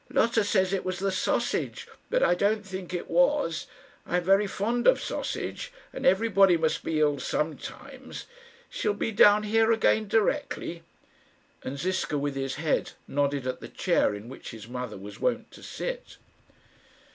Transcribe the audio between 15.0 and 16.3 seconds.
wont to sit.